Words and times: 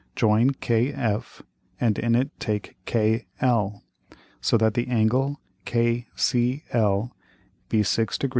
Join 0.15 0.49
KF, 0.53 1.43
and 1.79 1.99
in 1.99 2.15
it 2.15 2.31
take 2.39 2.75
KL, 2.87 3.81
so 4.41 4.57
that 4.57 4.73
the 4.73 4.87
Angle 4.87 5.39
KCL 5.67 7.11
be 7.69 7.83
6 7.83 8.17
Degr. 8.17 8.29